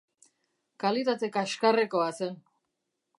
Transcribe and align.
Kalitate 0.83 1.29
kaxkarrekoa 1.37 2.11
zen. 2.21 2.33